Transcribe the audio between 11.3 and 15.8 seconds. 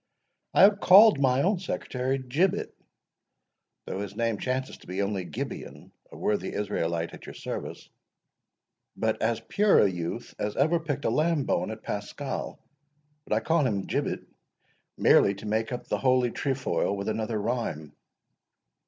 bone at Paschal. But I call him Gibbet, merely to make